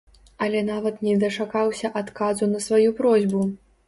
Але 0.43 0.61
нават 0.69 0.95
не 1.07 1.11
дачакаўся 1.23 1.91
адказу 2.01 2.47
на 2.55 2.63
сваю 2.69 2.89
просьбу. 3.01 3.43